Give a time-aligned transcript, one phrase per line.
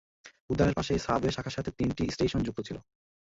[0.49, 2.77] উদ্যানের পাশে এই সাবওয়ে শাখার সাথে তিনটি স্টেশন যুক্ত ছিল।